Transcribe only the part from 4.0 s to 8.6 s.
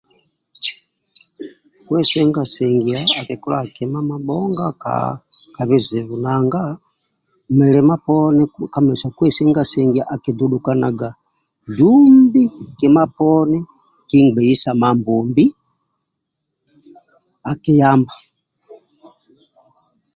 mabhonga ka ka bizibu nanga mulima poni